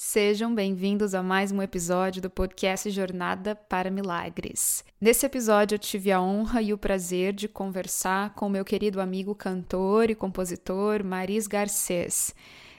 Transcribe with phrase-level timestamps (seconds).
[0.00, 4.84] Sejam bem-vindos a mais um episódio do podcast Jornada para Milagres.
[5.00, 9.34] Nesse episódio eu tive a honra e o prazer de conversar com meu querido amigo
[9.34, 12.32] cantor e compositor Maris Garcês.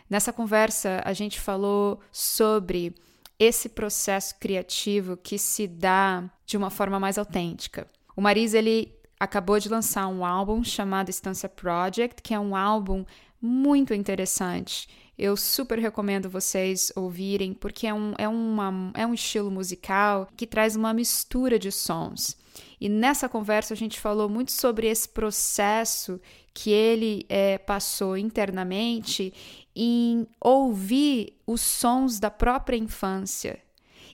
[0.09, 2.95] Nessa conversa a gente falou sobre
[3.38, 7.86] esse processo criativo que se dá de uma forma mais autêntica.
[8.15, 13.04] O Maris ele acabou de lançar um álbum chamado Estância Project, que é um álbum
[13.41, 14.88] muito interessante
[15.20, 20.48] eu super recomendo vocês ouvirem, porque é um, é, uma, é um estilo musical que
[20.48, 22.38] traz uma mistura de sons.
[22.80, 26.21] E nessa conversa a gente falou muito sobre esse processo
[26.53, 29.34] que ele é, passou internamente
[29.75, 33.59] em ouvir os sons da própria infância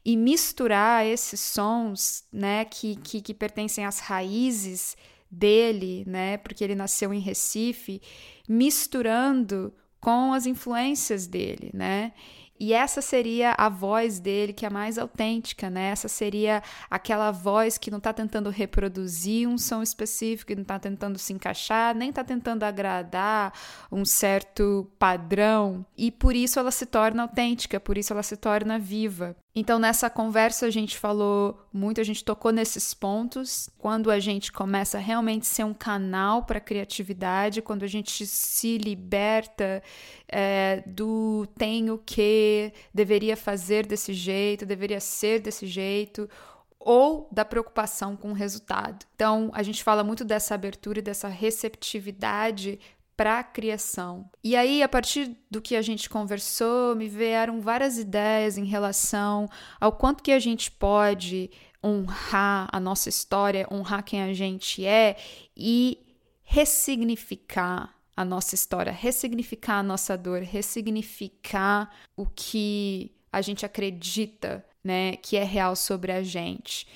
[0.04, 4.98] e misturar esses sons, né, que, que, que pertencem às raízes
[5.30, 8.02] dele, né, porque ele nasceu em Recife,
[8.48, 9.72] misturando
[10.06, 12.12] com as influências dele, né?
[12.60, 15.88] E essa seria a voz dele que é mais autêntica, né?
[15.90, 16.62] Essa seria
[16.92, 21.34] aquela voz que não está tentando reproduzir um som específico, que não está tentando se
[21.34, 23.52] encaixar, nem está tentando agradar
[23.92, 25.84] um certo padrão.
[25.98, 29.36] E por isso ela se torna autêntica, por isso ela se torna viva.
[29.58, 33.70] Então, nessa conversa, a gente falou muito, a gente tocou nesses pontos.
[33.78, 38.28] Quando a gente começa a realmente ser um canal para a criatividade, quando a gente
[38.28, 39.82] se liberta
[40.28, 46.30] é, do tenho que, deveria fazer desse jeito, deveria ser desse jeito,
[46.78, 49.06] ou da preocupação com o resultado.
[49.16, 52.78] Então, a gente fala muito dessa abertura e dessa receptividade
[53.16, 54.30] para a criação.
[54.44, 59.50] E aí, a partir do que a gente conversou, me vieram várias ideias em relação
[59.80, 61.50] ao quanto que a gente pode
[61.84, 65.16] honrar a nossa história, honrar quem a gente é
[65.56, 66.00] e
[66.44, 75.18] ressignificar a nossa história, ressignificar a nossa dor, ressignificar o que a gente acredita, né,
[75.18, 76.88] que é real sobre a gente.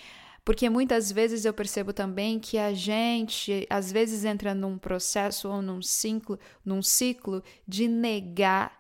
[0.44, 5.62] Porque muitas vezes eu percebo também que a gente, às vezes, entra num processo ou
[5.62, 8.80] num ciclo, num ciclo de negar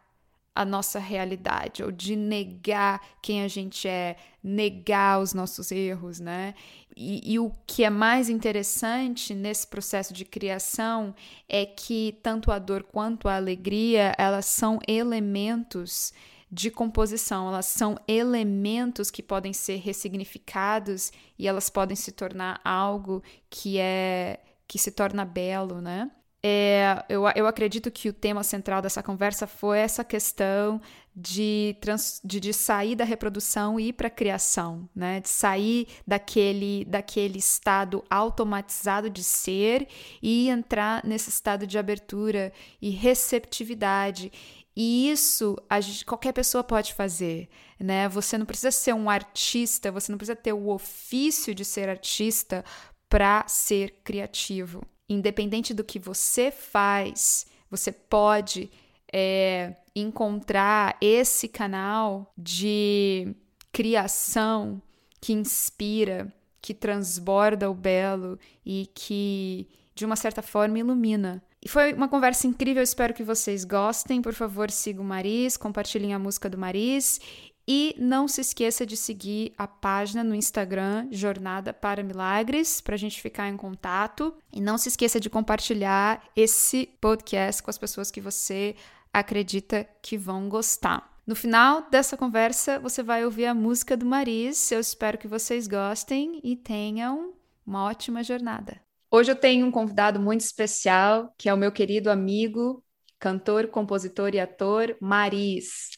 [0.59, 6.53] a nossa realidade, ou de negar quem a gente é, negar os nossos erros, né?
[6.97, 11.16] E, e, o que é mais interessante nesse processo de criação
[11.47, 16.12] é que tanto a dor quanto a alegria, elas são elementos
[16.52, 23.22] de composição, elas são elementos que podem ser ressignificados e elas podem se tornar algo
[23.50, 26.12] que é que se torna belo, né?
[26.42, 30.80] É, eu, eu acredito que o tema central dessa conversa foi essa questão
[31.14, 35.20] de, trans, de, de sair da reprodução e ir para a criação, né?
[35.20, 39.86] de sair daquele, daquele estado automatizado de ser
[40.22, 44.32] e entrar nesse estado de abertura e receptividade.
[44.81, 48.07] E isso gente, qualquer pessoa pode fazer, né?
[48.07, 52.63] Você não precisa ser um artista, você não precisa ter o ofício de ser artista
[53.09, 54.81] para ser criativo.
[55.09, 58.72] Independente do que você faz, você pode
[59.12, 63.35] é, encontrar esse canal de
[63.73, 64.81] criação
[65.19, 72.08] que inspira, que transborda o belo e que, de uma certa forma, ilumina foi uma
[72.08, 74.22] conversa incrível, espero que vocês gostem.
[74.22, 77.20] Por favor, sigam o Maris, compartilhem a música do Maris
[77.68, 82.97] e não se esqueça de seguir a página no Instagram Jornada para Milagres para a
[82.97, 84.34] gente ficar em contato.
[84.52, 88.76] E não se esqueça de compartilhar esse podcast com as pessoas que você
[89.14, 91.09] acredita que vão gostar.
[91.28, 94.72] No final dessa conversa, você vai ouvir a música do Maris.
[94.72, 97.34] Eu espero que vocês gostem e tenham
[97.64, 98.81] uma ótima jornada.
[99.12, 102.86] Hoje eu tenho um convidado muito especial, que é o meu querido amigo,
[103.18, 105.90] cantor, compositor e ator Maris.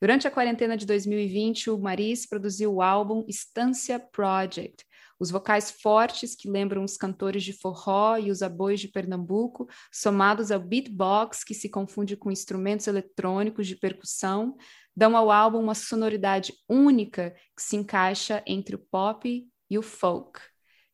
[0.00, 4.86] Durante a quarentena de 2020, o Maris produziu o álbum Estância Project.
[5.20, 10.50] Os vocais fortes que lembram os cantores de forró e os aboios de Pernambuco, somados
[10.50, 14.56] ao beatbox que se confunde com instrumentos eletrônicos de percussão,
[14.96, 20.40] dão ao álbum uma sonoridade única que se encaixa entre o pop e o folk.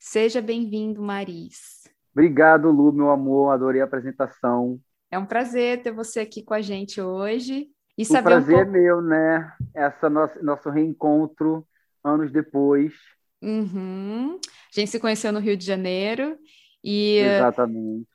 [0.04, 1.88] Seja bem-vindo, Maris.
[2.12, 3.52] Obrigado, Lu, meu amor.
[3.52, 4.80] Adorei a apresentação.
[5.08, 7.68] É um prazer ter você aqui com a gente hoje.
[7.96, 8.76] E o prazer um pouco...
[8.76, 9.52] é meu, né?
[9.72, 11.64] Essa nosso, nosso reencontro
[12.02, 12.92] anos depois.
[13.40, 14.40] Uhum.
[14.44, 16.36] A gente se conheceu no Rio de Janeiro
[16.82, 18.08] e exatamente.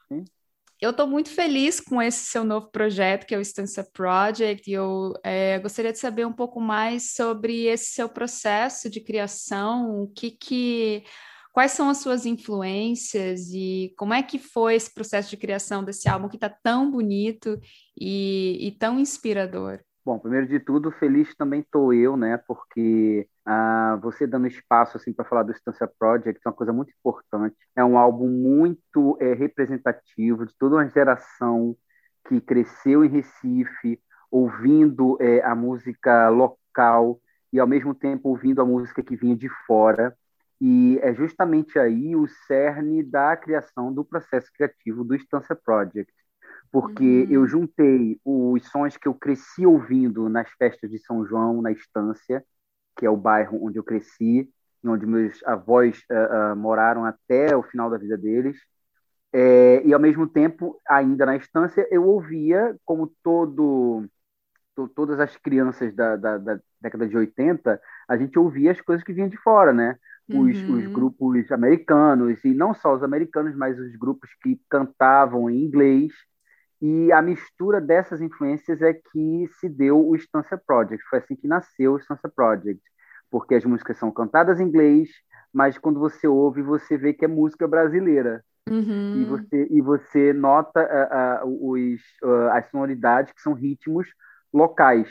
[0.81, 4.73] Eu estou muito feliz com esse seu novo projeto, que é o Estância Project, e
[4.73, 10.07] eu é, gostaria de saber um pouco mais sobre esse seu processo de criação, o
[10.09, 11.05] que que
[11.57, 16.07] Quais são as suas influências e como é que foi esse processo de criação desse
[16.07, 17.59] álbum que está tão bonito
[17.99, 19.79] e, e tão inspirador?
[20.05, 22.39] Bom, primeiro de tudo, feliz também estou eu, né?
[22.47, 26.91] Porque ah, você dando espaço assim para falar do Estância Project é uma coisa muito
[26.91, 27.55] importante.
[27.75, 31.75] É um álbum muito é, representativo de toda uma geração
[32.29, 33.99] que cresceu em Recife,
[34.29, 37.19] ouvindo é, a música local
[37.51, 40.15] e ao mesmo tempo ouvindo a música que vinha de fora.
[40.59, 46.11] E é justamente aí o cerne da criação do processo criativo do Estância Project
[46.71, 47.31] porque uhum.
[47.31, 52.43] eu juntei os sons que eu cresci ouvindo nas festas de São João, na Estância,
[52.97, 54.49] que é o bairro onde eu cresci,
[54.83, 58.57] onde meus avós uh, uh, moraram até o final da vida deles.
[59.33, 64.05] É, e, ao mesmo tempo, ainda na Estância, eu ouvia, como todo,
[64.75, 69.03] to, todas as crianças da, da, da, década de 80, a gente ouvia as coisas
[69.03, 69.97] que vinham de fora, né?
[70.29, 70.77] Os, uhum.
[70.77, 76.11] os grupos americanos, e não só os americanos, mas os grupos que cantavam em inglês,
[76.81, 81.03] e a mistura dessas influências é que se deu o Estância Project.
[81.09, 82.81] Foi assim que nasceu o Estância Project.
[83.31, 85.09] Porque as músicas são cantadas em inglês,
[85.51, 88.43] mas quando você ouve, você vê que é música brasileira.
[88.69, 89.21] Uhum.
[89.21, 94.07] E, você, e você nota uh, uh, os, uh, as sonoridades que são ritmos
[94.53, 95.09] locais.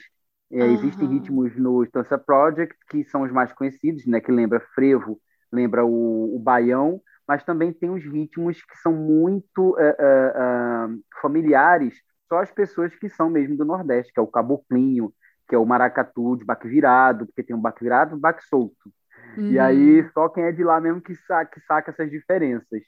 [0.51, 0.75] É, uhum.
[0.75, 5.21] Existem ritmos no Estância Project que são os mais conhecidos, né, que lembra frevo,
[5.53, 11.01] lembra o, o baião, mas também tem os ritmos que são muito uh, uh, uh,
[11.21, 11.95] familiares
[12.29, 15.13] só as pessoas que são mesmo do Nordeste, que é o caboclinho,
[15.49, 18.45] que é o maracatu de baque virado, porque tem um baque virado e um baque
[18.45, 18.93] solto.
[19.37, 19.53] Uhum.
[19.53, 22.83] E aí só quem é de lá mesmo que saca, que saca essas diferenças.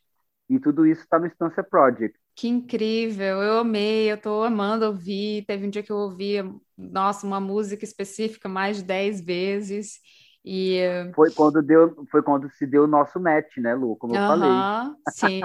[0.48, 2.18] E tudo isso está no Estância Project.
[2.34, 5.44] Que incrível, eu amei, eu estou amando ouvir.
[5.46, 6.36] Teve um dia que eu ouvi,
[6.78, 9.98] nossa, uma música específica mais de 10 vezes.
[10.44, 10.78] E...
[11.14, 13.96] Foi quando deu, foi quando se deu o nosso match, né, Lu?
[13.96, 14.94] Como eu falei.
[15.10, 15.40] Sim.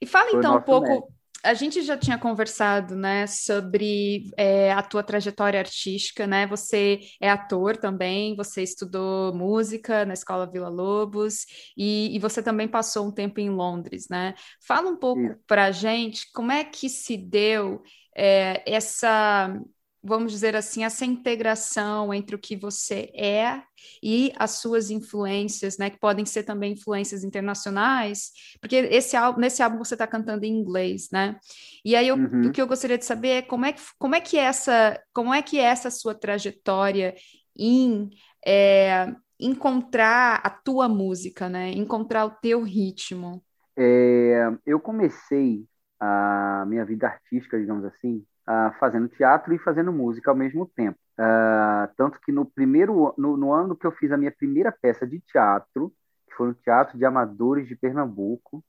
[0.00, 0.88] E fala então um pouco.
[0.88, 1.04] Match.
[1.42, 6.46] A gente já tinha conversado, né, sobre é, a tua trajetória artística, né?
[6.46, 12.68] Você é ator também, você estudou música na Escola Vila Lobos e, e você também
[12.68, 14.34] passou um tempo em Londres, né?
[14.66, 17.82] Fala um pouco para a gente como é que se deu
[18.14, 19.58] é, essa
[20.02, 23.62] vamos dizer assim, essa integração entre o que você é
[24.02, 28.30] e as suas influências, né, que podem ser também influências internacionais,
[28.60, 31.38] porque esse álbum, nesse álbum você está cantando em inglês, né?
[31.84, 32.48] E aí eu, uhum.
[32.48, 35.00] o que eu gostaria de saber é como é que como é que é essa
[35.12, 37.14] como é que é essa sua trajetória
[37.56, 38.10] em
[38.44, 41.70] é, encontrar a tua música, né?
[41.70, 43.42] Encontrar o teu ritmo.
[43.76, 45.64] É, eu comecei
[45.98, 50.98] a minha vida artística, digamos assim, uh, fazendo teatro e fazendo música ao mesmo tempo.
[51.18, 55.06] Uh, tanto que no primeiro no, no, ano que eu fiz a minha primeira peça
[55.06, 55.92] de teatro,
[56.26, 58.64] que foi no Teatro de Amadores de Pernambuco,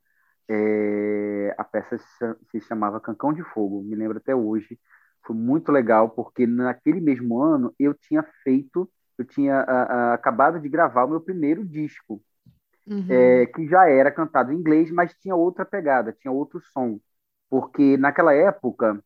[0.49, 4.77] é, a peça se chamava Cancão de Fogo, me lembro até hoje.
[5.25, 10.67] Foi muito legal, porque naquele mesmo ano eu tinha feito, eu tinha uh, acabado de
[10.67, 12.21] gravar o meu primeiro disco,
[12.87, 13.05] uhum.
[13.07, 16.99] é, que já era cantado em inglês, mas tinha outra pegada, tinha outro som.
[17.49, 19.01] Porque naquela época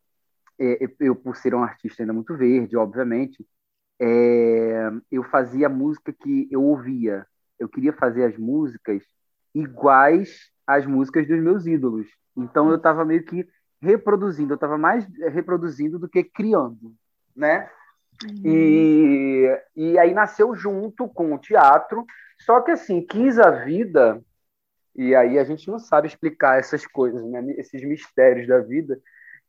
[0.60, 3.46] é, eu, por ser um artista ainda muito verde, obviamente,
[4.00, 7.26] é, eu fazia a música que eu ouvia.
[7.60, 9.04] Eu queria fazer as músicas
[9.54, 12.08] iguais às músicas dos meus ídolos.
[12.36, 13.48] Então eu estava meio que
[13.82, 16.94] reproduzindo, eu estava mais reproduzindo do que criando,
[17.36, 17.70] né?
[18.24, 18.42] Uhum.
[18.46, 22.06] E, e aí nasceu junto com o teatro,
[22.40, 24.22] só que assim, quis a vida,
[24.96, 27.44] e aí a gente não sabe explicar essas coisas, né?
[27.58, 29.00] esses mistérios da vida,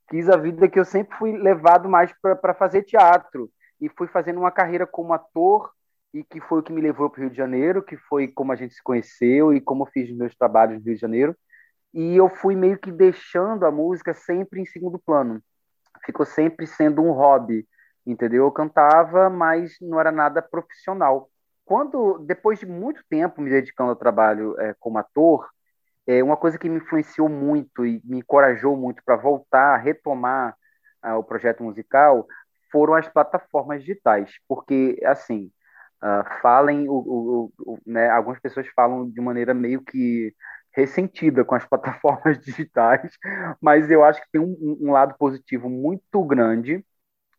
[0.09, 4.41] quis a vida que eu sempre fui levado mais para fazer teatro e fui fazendo
[4.41, 5.71] uma carreira como ator
[6.15, 8.53] e que foi o que me levou para o Rio de Janeiro, que foi como
[8.53, 11.37] a gente se conheceu e como fiz meus trabalhos no Rio de Janeiro.
[11.93, 15.43] E eu fui meio que deixando a música sempre em segundo plano.
[16.05, 17.67] Ficou sempre sendo um hobby,
[18.07, 18.45] entendeu?
[18.45, 21.29] Eu cantava, mas não era nada profissional.
[21.65, 25.49] Quando, depois de muito tempo me dedicando ao trabalho é, como ator,
[26.07, 30.57] é, uma coisa que me influenciou muito e me encorajou muito para voltar, a retomar
[31.05, 32.27] uh, o projeto musical,
[32.71, 35.51] foram as plataformas digitais, porque, assim,
[36.03, 40.35] uh, falem, o, o, o, né, algumas pessoas falam de maneira meio que
[40.73, 43.13] ressentida com as plataformas digitais,
[43.61, 46.85] mas eu acho que tem um, um lado positivo muito grande,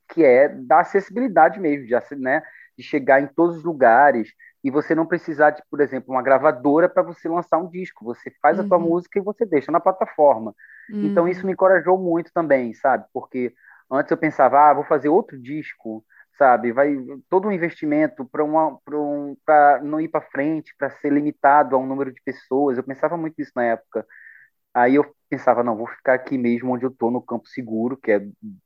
[0.09, 2.41] que é da acessibilidade mesmo, de, né,
[2.77, 4.31] de chegar em todos os lugares,
[4.67, 8.03] e você não precisar de, por exemplo, uma gravadora para você lançar um disco.
[8.03, 8.67] Você faz uhum.
[8.69, 8.83] a uhum.
[8.83, 10.53] música e você deixa na plataforma.
[10.89, 11.05] Uhum.
[11.05, 13.05] Então isso me encorajou muito também, sabe?
[13.13, 13.53] Porque
[13.89, 16.03] antes eu pensava, ah, vou fazer outro disco,
[16.37, 16.73] sabe?
[16.73, 16.97] Vai
[17.29, 19.37] todo um investimento para uma para um,
[19.83, 22.77] não ir para frente, para ser limitado a um número de pessoas.
[22.77, 24.05] Eu pensava muito isso na época.
[24.73, 28.11] Aí eu pensava, não, vou ficar aqui mesmo onde eu estou, no campo seguro, que
[28.11, 28.19] é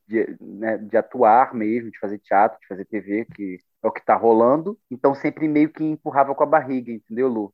[0.08, 4.00] de, né, de atuar mesmo, de fazer teatro, de fazer TV, que é o que
[4.00, 4.78] está rolando.
[4.90, 7.54] Então sempre meio que empurrava com a barriga, entendeu, Lu?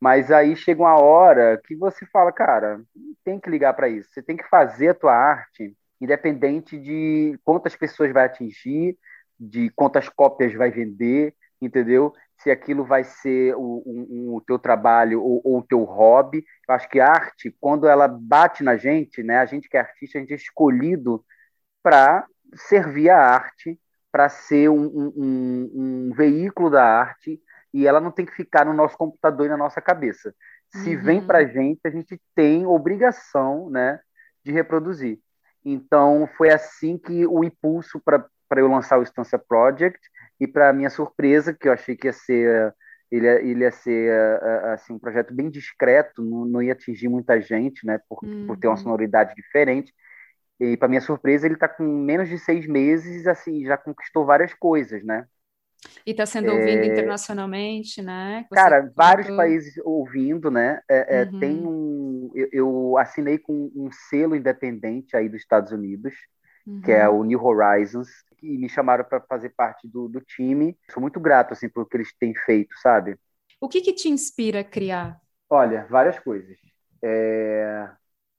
[0.00, 2.80] Mas aí chega uma hora que você fala, cara,
[3.24, 4.10] tem que ligar para isso.
[4.12, 8.98] Você tem que fazer a tua arte, independente de quantas pessoas vai atingir,
[9.38, 12.12] de quantas cópias vai vender, entendeu?
[12.38, 16.44] Se aquilo vai ser o, um, o teu trabalho ou, ou, o teu hobby.
[16.68, 19.80] Eu acho que a arte, quando ela bate na gente, né, a gente que é
[19.80, 21.24] artista, a gente é escolhido
[21.82, 23.78] para servir a arte,
[24.10, 27.40] para ser um, um, um, veículo da arte,
[27.72, 30.34] e ela não tem que ficar no nosso computador e na nossa cabeça.
[30.70, 31.02] Se uhum.
[31.02, 34.00] vem para a gente, a gente tem obrigação né,
[34.44, 35.18] de reproduzir.
[35.64, 39.98] Então, foi assim que o impulso para eu lançar o Estância Project,
[40.40, 42.74] e para minha surpresa, que eu achei que ia ser
[43.10, 44.12] ele ele ia ser
[44.72, 48.46] assim, um projeto bem discreto, não, não ia atingir muita gente, né, por, uhum.
[48.46, 48.82] por ter uma uhum.
[48.82, 49.92] sonoridade diferente.
[50.58, 54.54] E para minha surpresa, ele está com menos de seis meses, assim, já conquistou várias
[54.54, 55.26] coisas, né?
[56.06, 56.86] E está sendo ouvido é...
[56.86, 58.46] internacionalmente, né?
[58.48, 58.94] Você Cara, contou...
[58.96, 60.80] vários países ouvindo, né?
[60.88, 61.40] É, é, uhum.
[61.40, 66.14] Tem um, eu, eu, assinei com um selo independente aí dos Estados Unidos,
[66.66, 66.80] uhum.
[66.80, 67.20] que é uhum.
[67.20, 68.08] o New Horizons,
[68.44, 70.76] e me chamaram para fazer parte do, do, time.
[70.90, 73.16] Sou muito grato assim por que eles têm feito, sabe?
[73.60, 75.20] O que, que te inspira a criar?
[75.48, 76.58] Olha, várias coisas.
[77.02, 77.90] É...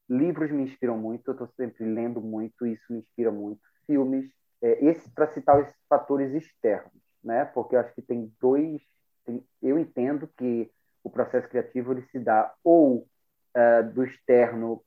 [0.09, 1.29] Livros me inspiram muito.
[1.29, 3.61] Eu estou sempre lendo muito, isso me inspira muito.
[3.87, 4.29] Filmes.
[4.61, 7.43] É, esse para citar os fatores externos né?
[7.43, 8.81] Porque eu acho que tem dois.
[9.25, 10.71] Tem, eu entendo que
[11.03, 13.07] o processo criativo ele se dá ou
[13.57, 14.83] uh, do externo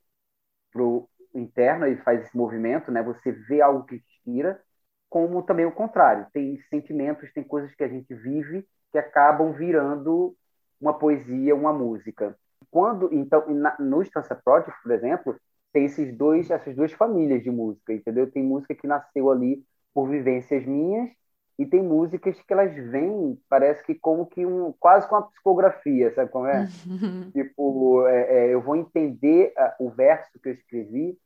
[0.72, 3.02] para o interno e faz esse movimento, né?
[3.02, 4.62] Você vê algo que inspira,
[5.08, 6.26] como também o contrário.
[6.32, 10.34] Tem sentimentos, tem coisas que a gente vive que acabam virando
[10.80, 12.36] uma poesia, uma música.
[12.70, 15.36] Quando então na, no Stança Project, por exemplo,
[15.72, 18.30] tem esses dois, essas duas famílias de música, entendeu?
[18.30, 21.10] Tem música que nasceu ali por vivências minhas
[21.58, 26.14] e tem músicas que elas vêm, parece que como que um, quase com uma psicografia,
[26.14, 26.66] sabe como é?
[27.32, 31.18] tipo, é, é, eu vou entender a, o verso que eu escrevi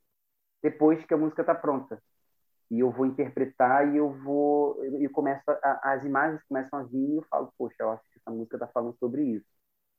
[0.63, 2.03] depois que a música está pronta.
[2.73, 7.11] E eu vou interpretar e eu vou, eu começo a, as imagens começam a vir
[7.11, 9.47] e eu falo, poxa, eu acho que essa música está falando sobre isso.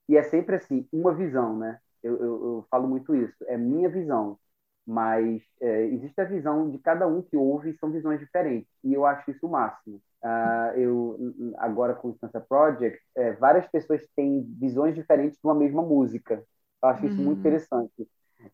[0.09, 1.79] E é sempre assim, uma visão, né?
[2.01, 4.37] Eu, eu, eu falo muito isso, é minha visão
[4.85, 9.05] mas é, existe a visão de cada um que ouve são visões diferentes e eu
[9.05, 11.17] acho isso o máximo uh, eu
[11.57, 16.43] agora com o Instância Project é, várias pessoas têm visões diferentes de uma mesma música
[16.81, 17.39] eu acho isso muito uhum.
[17.39, 18.07] interessante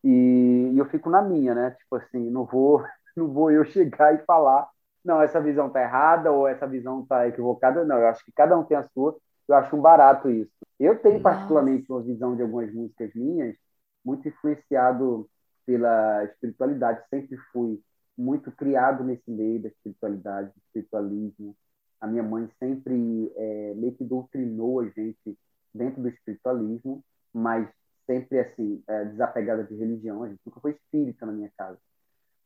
[0.04, 2.84] e, e, eu fico na minha né tipo assim não vou
[3.16, 4.68] não vou eu chegar e falar
[5.04, 8.56] não essa visão tá errada ou essa visão tá equivocada não eu acho que cada
[8.58, 9.16] um tem a sua
[9.48, 13.56] eu acho um barato isso eu tenho particularmente uma visão de algumas músicas minhas
[14.04, 15.28] muito influenciado
[15.66, 17.04] pela espiritualidade.
[17.08, 17.80] Sempre fui
[18.16, 21.56] muito criado nesse meio da espiritualidade, do espiritualismo.
[22.00, 25.38] A minha mãe sempre é, meio que doutrinou a gente
[25.72, 27.68] dentro do espiritualismo, mas
[28.06, 30.22] sempre assim, é, desapegada de religião.
[30.22, 31.78] A gente nunca foi espírita na minha casa,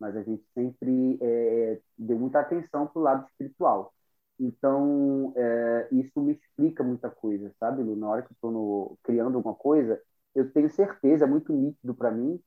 [0.05, 3.95] mas a gente sempre é, deu muita atenção para o lado espiritual.
[4.39, 7.97] Então, é, isso me explica muita coisa, sabe, Lu?
[7.97, 9.99] Na hora que estou criando alguma coisa,
[10.35, 12.39] eu tenho certeza, é muito nítido para mim,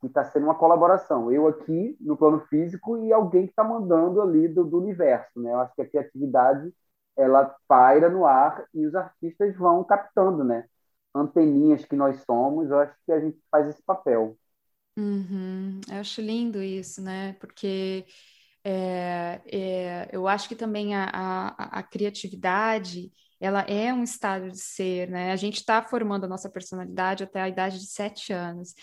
[0.00, 1.32] que está sendo uma colaboração.
[1.32, 5.40] Eu aqui no plano físico e alguém que está mandando ali do, do, universo.
[5.40, 5.52] Né?
[5.52, 6.72] Eu acho que a criatividade
[7.16, 10.66] ela paira no ar e os artistas vão captando, né?
[11.14, 14.36] Anteninhas que nós somos, eu acho que a gente faz esse papel.
[15.00, 15.80] Uhum.
[15.88, 17.32] Eu acho lindo isso, né?
[17.40, 18.04] Porque
[18.62, 24.58] é, é, eu acho que também a, a, a criatividade ela é um estado de
[24.58, 25.32] ser, né?
[25.32, 28.74] A gente está formando a nossa personalidade até a idade de sete anos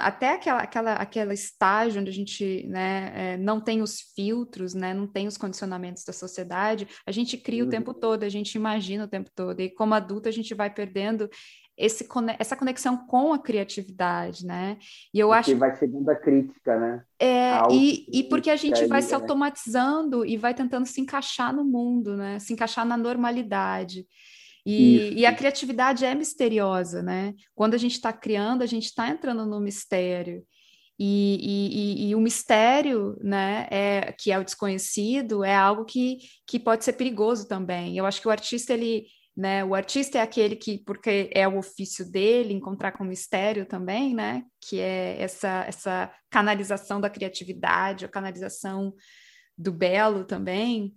[0.00, 4.94] até aquela, aquela, aquela estágio onde a gente né, é, não tem os filtros, né,
[4.94, 8.00] não tem os condicionamentos da sociedade, a gente cria o tempo uhum.
[8.00, 11.28] todo, a gente imagina o tempo todo, e como adulto a gente vai perdendo
[11.76, 14.78] esse, essa conexão com a criatividade, né?
[15.12, 17.04] E eu porque acho vai chegando a crítica, né?
[17.20, 19.16] É, e, e porque a gente vai se né?
[19.16, 22.38] automatizando e vai tentando se encaixar no mundo, né?
[22.38, 24.06] Se encaixar na normalidade.
[24.64, 27.34] E, e, a criatividade é misteriosa, né?
[27.54, 30.42] Quando a gente está criando, a gente está entrando no mistério.
[30.98, 36.58] E, e, e, o mistério, né, é, que é o desconhecido, é algo que, que
[36.58, 37.96] pode ser perigoso também.
[37.96, 39.06] Eu acho que o artista, ele,
[39.36, 43.66] né, o artista é aquele que, porque é o ofício dele, encontrar com o mistério
[43.66, 48.94] também, né, que é essa, essa canalização da criatividade, a canalização
[49.56, 50.94] do belo também.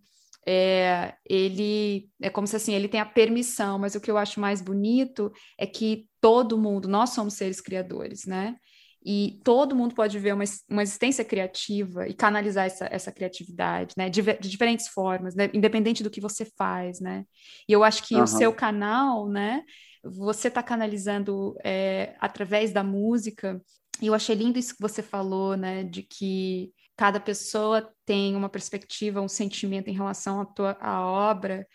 [0.48, 4.40] É, ele é como se assim ele tem a permissão, mas o que eu acho
[4.40, 8.56] mais bonito é que todo mundo, nós somos seres criadores, né?
[9.04, 14.10] E todo mundo pode ver uma, uma existência criativa e canalizar essa, essa criatividade, né?
[14.10, 15.50] De, de diferentes formas, né?
[15.54, 17.24] independente do que você faz, né?
[17.68, 18.24] E eu acho que uhum.
[18.24, 19.64] o seu canal, né?
[20.04, 23.62] Você está canalizando é, através da música.
[24.02, 25.84] E eu achei lindo isso que você falou, né?
[25.84, 31.66] De que cada pessoa tem uma perspectiva, um sentimento em relação à tua à obra.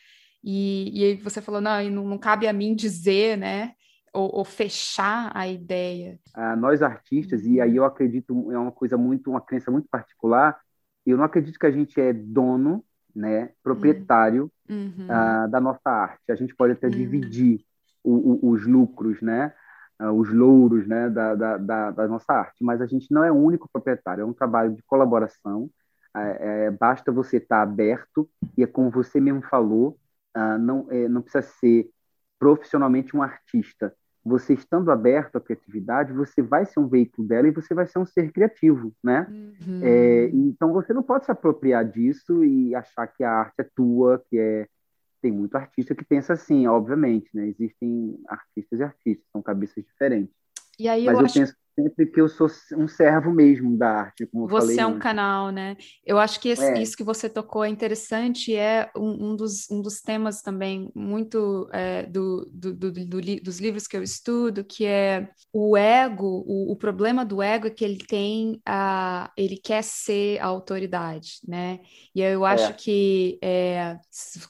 [0.42, 3.72] E, e aí você falou, não, não, não cabe a mim dizer, né?
[4.14, 6.18] Ou, ou fechar a ideia?
[6.32, 10.58] Ah, nós artistas, e aí eu acredito, é uma coisa muito, uma crença muito particular,
[11.04, 15.06] eu não acredito que a gente é dono, né, proprietário uhum.
[15.08, 16.22] ah, da nossa arte.
[16.30, 16.92] A gente pode até uhum.
[16.92, 17.64] dividir
[18.02, 19.52] o, o, os lucros, né,
[19.98, 23.30] ah, os louros, né, da, da, da, da, nossa arte, mas a gente não é
[23.30, 25.70] o único proprietário, é um trabalho de colaboração,
[26.16, 29.98] é, é, basta você estar aberto, e é como você mesmo falou,
[30.32, 31.90] ah, não, é, não precisa ser
[32.38, 37.50] profissionalmente um artista, você estando aberto à criatividade, você vai ser um veículo dela e
[37.50, 39.26] você vai ser um ser criativo, né?
[39.30, 39.80] Uhum.
[39.82, 44.24] É, então você não pode se apropriar disso e achar que a arte é tua,
[44.30, 44.66] que é
[45.20, 47.46] tem muito artista que pensa assim, obviamente, né?
[47.48, 50.34] Existem artistas e artistas, são cabeças diferentes.
[50.78, 51.34] E aí Mas eu, eu acho...
[51.34, 55.02] penso sempre que eu sou um servo mesmo da arte, como você é um antes.
[55.02, 55.76] canal, né?
[56.04, 56.80] Eu acho que esse, é.
[56.80, 61.68] isso que você tocou é interessante, é um, um, dos, um dos temas também muito
[61.72, 66.72] é, do, do, do, do, dos livros que eu estudo, que é o ego, o,
[66.72, 71.80] o problema do ego é que ele tem a, ele quer ser a autoridade, né?
[72.14, 72.72] E eu acho é.
[72.72, 73.98] que é,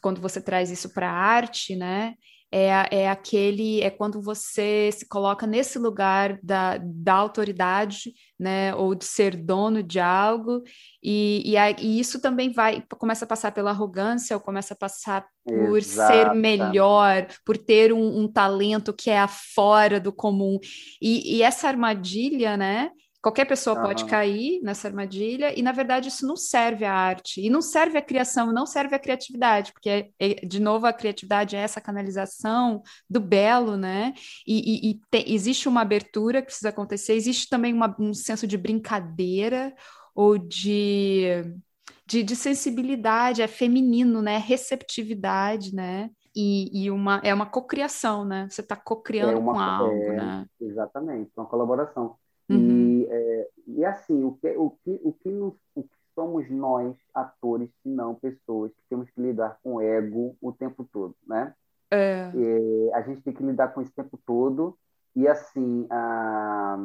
[0.01, 2.15] quando você traz isso para a arte, né?
[2.57, 8.95] É, é aquele, é quando você se coloca nesse lugar da, da autoridade, né, ou
[8.95, 10.63] de ser dono de algo,
[11.03, 14.77] e, e, a, e isso também vai, começa a passar pela arrogância, ou começa a
[14.77, 20.61] passar por ser melhor, por ter um, um, talento que é fora do comum,
[21.03, 22.93] e, e essa armadilha, né,
[23.25, 23.85] Qualquer pessoa uhum.
[23.85, 27.97] pode cair nessa armadilha, e na verdade isso não serve à arte, e não serve
[27.97, 32.83] à criação, não serve à criatividade, porque, é, de novo, a criatividade é essa canalização
[33.09, 34.13] do belo, né?
[34.47, 38.47] E, e, e te, existe uma abertura que precisa acontecer, existe também uma, um senso
[38.47, 39.75] de brincadeira
[40.15, 41.25] ou de,
[42.07, 44.37] de, de sensibilidade, é feminino, né?
[44.37, 46.11] Receptividade, né?
[46.37, 48.47] E, e, uma, é uma cocriação, né?
[48.51, 50.47] Você está cocriando é com algo, é, né?
[50.61, 52.19] Exatamente, uma colaboração.
[52.49, 52.59] Uhum.
[52.59, 56.97] E, é, e assim, o que, o, que, o, que nos, o que somos nós,
[57.13, 61.55] atores, se não pessoas que temos que lidar com ego o tempo todo, né?
[61.91, 62.31] É.
[62.93, 64.77] a gente tem que lidar com isso o tempo todo.
[65.15, 66.77] E assim, a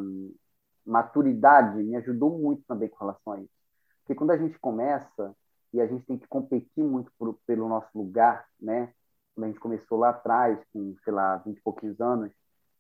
[0.86, 3.54] maturidade me ajudou muito também com relação a isso.
[4.02, 5.36] Porque quando a gente começa
[5.74, 8.94] e a gente tem que competir muito por, pelo nosso lugar, né?
[9.34, 12.32] Quando a gente começou lá atrás, com, sei lá, 20 e pouquinhos anos,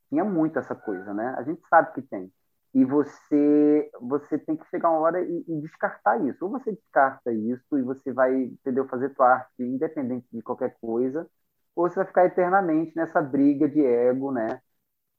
[0.10, 1.36] tinha muito essa coisa, né?
[1.38, 2.32] A gente sabe que tem
[2.74, 6.44] e você você tem que chegar uma hora e, e, descartar isso.
[6.46, 11.28] Ou você descarta isso e você vai, entendeu, fazer tua arte independente de qualquer coisa,
[11.76, 14.62] ou você vai ficar eternamente nessa briga de ego, né?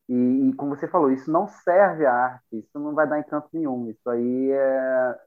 [0.09, 3.49] E, e como você falou, isso não serve à arte, isso não vai dar encanto
[3.53, 3.89] nenhum.
[3.91, 5.19] Isso aí é,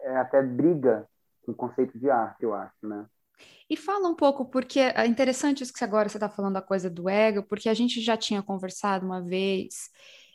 [0.00, 1.08] é até briga
[1.44, 3.06] com o conceito de arte, eu acho, né?
[3.68, 6.90] E fala um pouco, porque é interessante isso que agora você está falando da coisa
[6.90, 9.90] do ego, porque a gente já tinha conversado uma vez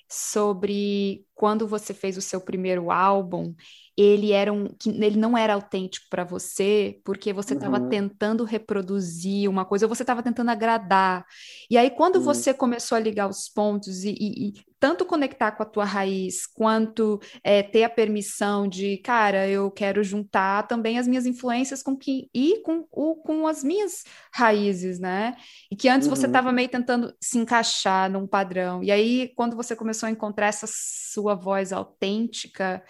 [0.09, 3.53] sobre quando você fez o seu primeiro álbum,
[3.97, 7.89] ele era um que ele não era autêntico para você, porque você estava uhum.
[7.89, 11.25] tentando reproduzir uma coisa, ou você estava tentando agradar.
[11.69, 12.21] E aí quando uhum.
[12.21, 16.45] você começou a ligar os pontos e, e, e, tanto conectar com a tua raiz,
[16.45, 21.97] quanto é, ter a permissão de, cara, eu quero juntar também as minhas influências com
[21.97, 25.35] que e com o com as minhas raízes, né?
[25.71, 26.15] E que antes uhum.
[26.15, 28.83] você estava meio tentando se encaixar num padrão.
[28.83, 32.83] E aí quando você começou a encontrar essa sua voz autêntica,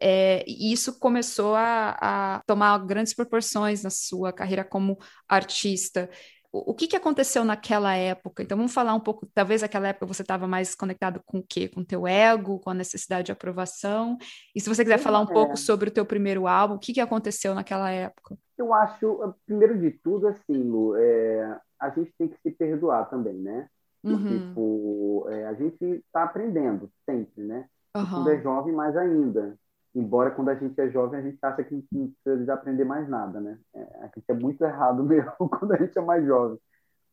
[0.00, 6.08] é, e isso começou a, a, tomar grandes proporções na sua carreira como artista.
[6.56, 8.40] O, que, que aconteceu naquela época?
[8.40, 11.68] Então, vamos falar um pouco, talvez naquela época você estava mais conectado com o quê?
[11.68, 14.16] Com o teu ego, com a necessidade de aprovação?
[14.54, 15.32] E se você quiser falar um é.
[15.32, 18.36] pouco sobre o teu primeiro álbum, o que, que aconteceu naquela época?
[18.56, 23.34] Eu acho, primeiro de tudo, assim, Lu, é, a gente tem que se perdoar também,
[23.34, 23.68] né?
[24.04, 24.28] Uhum.
[24.28, 27.66] Tipo, é, a gente está aprendendo sempre, né?
[27.96, 28.06] Uhum.
[28.06, 29.58] Quando é jovem, mais ainda.
[29.94, 33.40] Embora quando a gente é jovem, a gente acha que não precisa aprender mais nada,
[33.40, 33.58] né?
[33.74, 36.58] É, a gente é muito errado mesmo quando a gente é mais jovem.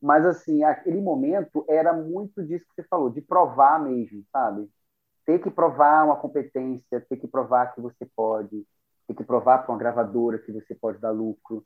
[0.00, 4.68] Mas, assim, aquele momento era muito disso que você falou, de provar mesmo, sabe?
[5.26, 8.66] Ter que provar uma competência, ter que provar que você pode,
[9.06, 11.64] ter que provar para uma gravadora que você pode dar lucro,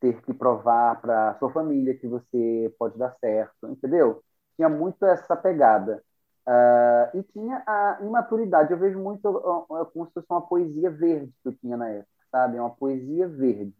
[0.00, 4.22] ter que provar para sua família que você pode dar certo, entendeu?
[4.56, 6.02] Tinha muito essa pegada.
[6.48, 8.72] Uh, e tinha a imaturidade.
[8.72, 12.08] Eu vejo muito uh, como se fosse uma poesia verde que eu tinha na época,
[12.30, 12.58] sabe?
[12.58, 13.74] Uma poesia verde.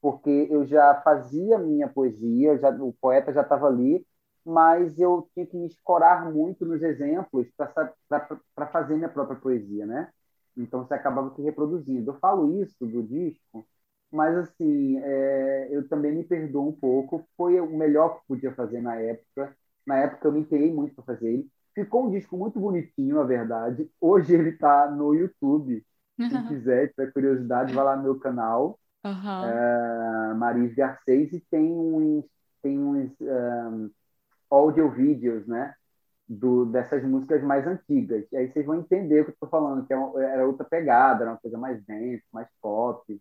[0.00, 4.06] Porque eu já fazia minha poesia, já, o poeta já estava ali,
[4.44, 7.48] mas eu tinha que me escorar muito nos exemplos
[8.54, 10.10] para fazer minha própria poesia, né?
[10.56, 12.10] Então você acabava que reproduzindo.
[12.10, 13.66] Eu falo isso do disco,
[14.12, 17.26] mas assim, é, eu também me perdoo um pouco.
[17.36, 19.56] Foi o melhor que podia fazer na época.
[19.86, 21.50] Na época eu me empenhei muito para fazer ele.
[21.74, 23.90] Ficou um disco muito bonitinho, a verdade.
[24.00, 25.84] Hoje ele está no YouTube.
[26.16, 29.44] Quem quiser, tiver curiosidade, vai lá no meu canal, uhum.
[29.44, 32.24] é, Maris Garcês, e tem uns,
[32.62, 33.90] tem uns um,
[34.48, 35.74] audio vídeos, né?
[36.26, 38.24] Do, dessas músicas mais antigas.
[38.32, 41.24] E aí vocês vão entender o que eu estou falando, que é era outra pegada,
[41.24, 43.20] era uma coisa mais densa, mais pop.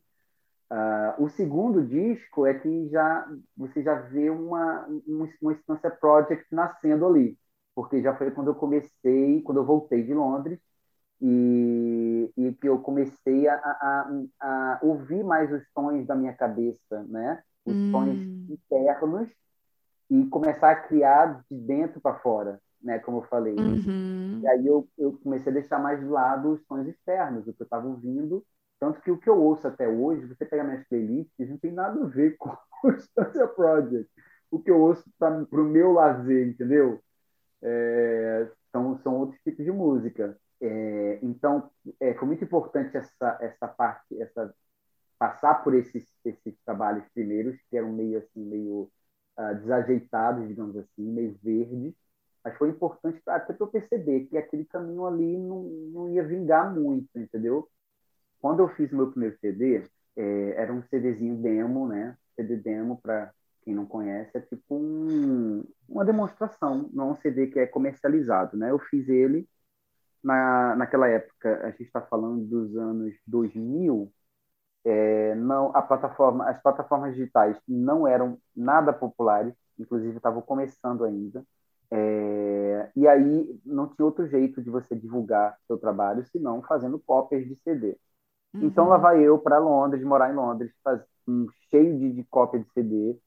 [0.72, 6.46] Uh, o segundo disco é que já você já vê uma, uma, uma instância project
[6.52, 7.38] nascendo ali,
[7.76, 10.60] porque já foi quando eu comecei, quando eu voltei de Londres
[11.22, 17.04] e, e que eu comecei a, a, a, ouvir mais os tons da minha cabeça,
[17.04, 17.42] né?
[17.66, 17.92] Os hum.
[17.92, 18.18] tons
[18.50, 19.30] internos
[20.10, 23.00] e começar a criar de dentro para fora, né?
[23.00, 23.56] Como eu falei.
[23.56, 24.42] Uhum.
[24.42, 27.62] E aí eu, eu comecei a deixar mais de lado os tons externos, o que
[27.62, 28.46] eu estava ouvindo.
[28.80, 32.04] Tanto que o que eu ouço até hoje, você pega minhas playlists, não tem nada
[32.04, 34.10] a ver com o Stanza Project.
[34.52, 37.02] O que eu ouço para o meu lazer, entendeu?
[37.64, 40.38] É, são, são outros tipos de música.
[40.62, 44.54] É, então, é, foi muito importante essa, essa parte, essa,
[45.18, 48.92] passar por esses, esses trabalhos primeiros, que eram meio assim, meio
[49.38, 51.94] uh, desajeitados, digamos assim, meio verdes,
[52.44, 56.24] mas foi importante pra, até para eu perceber que aquele caminho ali não, não ia
[56.24, 57.70] vingar muito, entendeu?
[58.42, 59.84] Quando eu fiz meu primeiro CD,
[60.18, 62.18] é, era um CDzinho demo, né?
[62.36, 67.60] CD demo, para quem não conhece, é tipo um, uma demonstração, não um CD que
[67.60, 68.72] é comercializado, né?
[68.72, 69.48] Eu fiz ele
[70.24, 74.12] na, naquela época, a gente está falando dos anos 2000,
[74.86, 81.46] é, não a plataforma, as plataformas digitais não eram nada populares, inclusive estavam começando ainda.
[81.92, 87.46] É, e aí não tinha outro jeito de você divulgar seu trabalho senão fazendo cópias
[87.46, 87.98] de CD.
[88.54, 88.66] Uhum.
[88.66, 92.60] Então lá vai eu para Londres, morar em Londres, faz, um, cheio de, de cópia
[92.60, 93.18] de CD.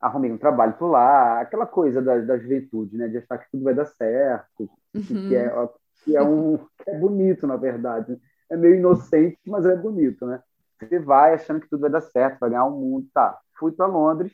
[0.00, 3.08] Arrumei um trabalho por lá, aquela coisa da, da juventude, né?
[3.08, 5.02] De achar que tudo vai dar certo, uhum.
[5.02, 5.68] que, é,
[6.04, 8.18] que, é um, que é bonito, na verdade.
[8.48, 10.42] É meio inocente, mas é bonito, né?
[10.80, 13.08] Você vai achando que tudo vai dar certo, vai ganhar o um mundo.
[13.12, 14.32] Tá, fui para Londres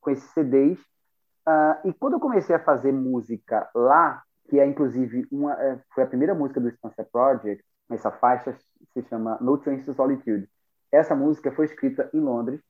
[0.00, 0.78] com esses CDs.
[0.78, 5.78] Uh, ah, e quando eu comecei a fazer música lá, que é inclusive uma, é,
[5.94, 8.56] foi a primeira música do Spencer Project, essa faixa
[8.92, 10.48] se chama No Trains to Solitude.
[10.90, 12.60] Essa música foi escrita em Londres.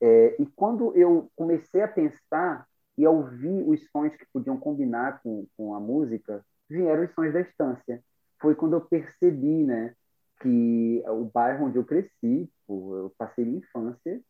[0.00, 5.22] É, e quando eu comecei a pensar e a ouvir os sons que podiam combinar
[5.22, 8.02] com, com a música, vieram os sons da estância.
[8.40, 9.94] Foi quando eu percebi, né,
[10.40, 14.20] que o bairro onde eu cresci, eu passei minha infância,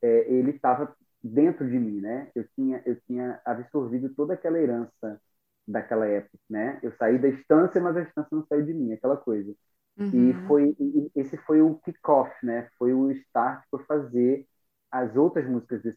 [0.00, 2.30] é, ele estava dentro de mim, né?
[2.34, 5.20] Eu tinha eu tinha absorvido toda aquela herança
[5.66, 6.80] daquela época, né?
[6.82, 9.54] Eu saí da estância, mas a estância não saiu de mim, aquela coisa.
[9.96, 10.30] Uhum.
[10.30, 12.68] E foi e esse foi o kick-off, né?
[12.78, 14.46] Foi o start para fazer
[14.92, 15.88] as outras músicas do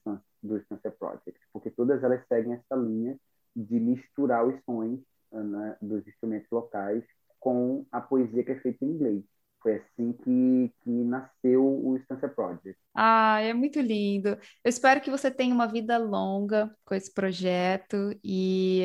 [0.57, 3.17] Estância, do Project, porque todas elas seguem essa linha
[3.53, 7.03] de misturar os sons né, dos instrumentos locais
[7.37, 9.23] com a poesia que é feita em inglês.
[9.61, 12.79] Foi assim que, que nasceu o Estância Project.
[12.93, 14.29] Ah, é muito lindo.
[14.29, 18.83] Eu espero que você tenha uma vida longa com esse projeto e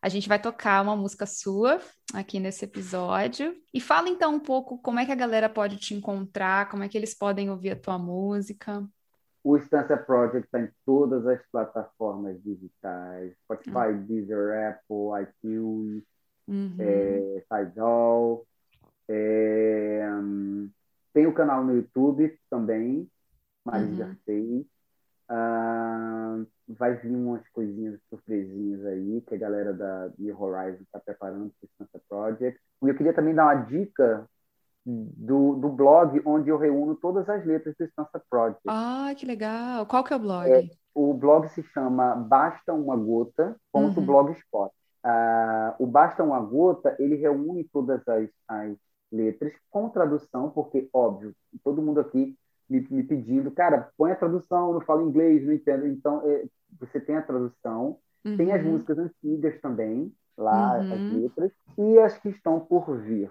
[0.00, 1.80] a gente vai tocar uma música sua
[2.14, 3.54] aqui nesse episódio.
[3.74, 6.88] E fala então um pouco como é que a galera pode te encontrar, como é
[6.88, 8.82] que eles podem ouvir a tua música.
[9.44, 14.06] O Estância Project está em todas as plataformas digitais, Spotify, uhum.
[14.06, 16.04] Deezer, Apple, iTunes,
[16.46, 16.76] uhum.
[16.78, 18.46] é, Tidal.
[19.08, 20.06] É,
[21.12, 23.10] tem o canal no YouTube também,
[23.64, 23.96] Maria uhum.
[23.98, 24.66] Garcês.
[25.30, 31.52] Uh, vai vir umas coisinhas, surpresinhas aí, que a galera da New Horizon está preparando
[31.58, 32.60] para o Santa Project.
[32.82, 34.28] E eu queria também dar uma dica
[34.84, 38.62] do, do blog onde eu reúno todas as letras do Stança Project.
[38.66, 39.86] Ah, que legal!
[39.86, 40.50] Qual que é o blog?
[40.50, 44.64] É, o blog se chama basta uma gota.blogspot.
[44.64, 44.82] Uhum.
[45.04, 48.76] Uh, o Basta uma Gota, ele reúne todas as, as
[49.10, 52.36] letras com tradução, porque, óbvio, todo mundo aqui
[52.70, 55.86] me, me pedindo, cara, põe a tradução, não falo inglês, não entendo.
[55.88, 56.44] Então, é,
[56.78, 58.36] você tem a tradução, uhum.
[58.36, 58.72] tem as uhum.
[58.72, 60.92] músicas antigas também, lá, uhum.
[60.92, 63.28] as letras, e as que estão por vir,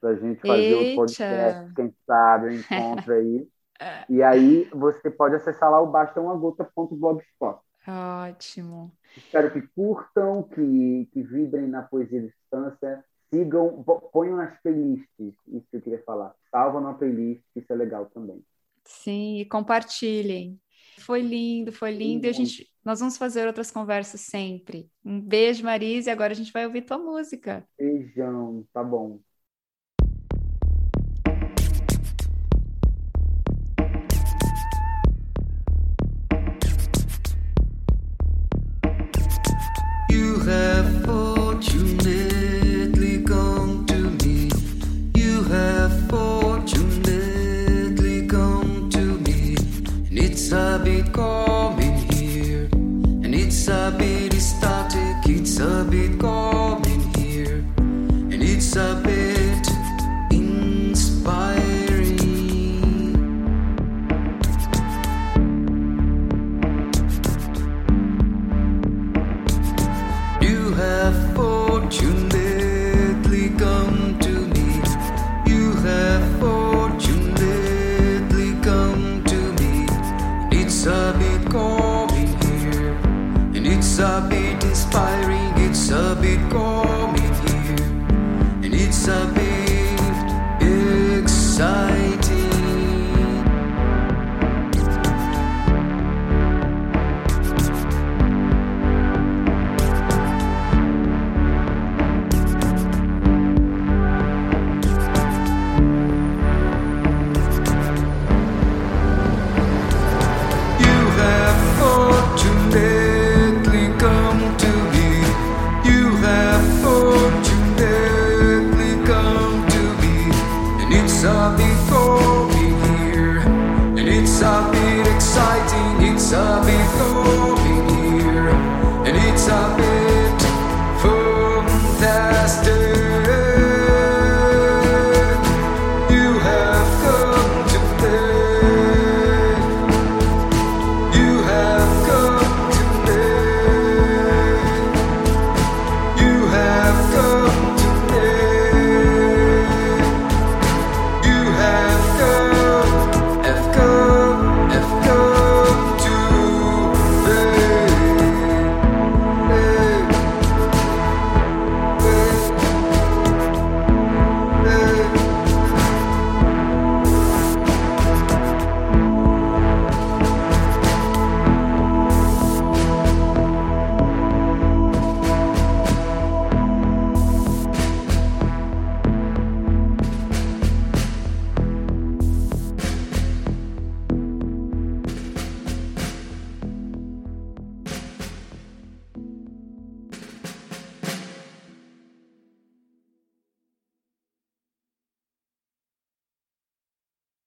[0.00, 0.92] para a gente fazer Eita.
[0.92, 3.48] o podcast, quem sabe, encontra aí.
[4.08, 7.60] e aí você pode acessar lá o bastaumaGota.blogspot.
[7.86, 8.92] Ótimo.
[9.16, 13.82] Espero que curtam, que, que vibrem na poesia de distância, sigam,
[14.12, 16.34] ponham nas playlists, isso que eu queria falar.
[16.50, 18.44] Salvam na playlist, isso é legal também.
[18.84, 20.60] Sim, e compartilhem.
[20.98, 22.26] Foi lindo, foi lindo.
[22.26, 24.90] E a gente, nós vamos fazer outras conversas sempre.
[25.04, 27.66] Um beijo, Marise, e agora a gente vai ouvir tua música.
[27.78, 29.20] Beijão, tá bom.